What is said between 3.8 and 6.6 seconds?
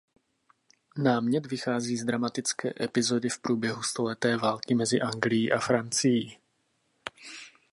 stoleté války mezi Anglií a Francií.